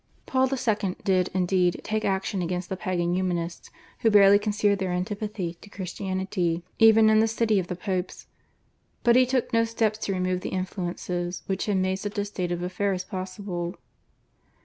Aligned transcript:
Paul 0.25 0.49
II. 0.51 0.95
did, 1.03 1.29
indeed, 1.31 1.79
take 1.83 2.03
action 2.03 2.41
against 2.41 2.69
the 2.69 2.75
Pagan 2.75 3.13
Humanists 3.13 3.69
who 3.99 4.09
barely 4.09 4.39
concealed 4.39 4.79
their 4.79 4.89
antipathy 4.91 5.59
to 5.61 5.69
Christianity 5.69 6.63
even 6.79 7.07
in 7.07 7.19
the 7.19 7.27
city 7.27 7.59
of 7.59 7.67
the 7.67 7.75
Popes, 7.75 8.25
but 9.03 9.15
he 9.15 9.27
took 9.27 9.53
no 9.53 9.63
steps 9.63 9.99
to 9.99 10.13
remove 10.13 10.41
the 10.41 10.49
influences 10.49 11.43
which 11.45 11.67
had 11.67 11.77
made 11.77 11.97
such 11.97 12.17
a 12.17 12.25
state 12.25 12.51
of 12.51 12.63
affairs 12.63 13.03
possible. 13.03 13.75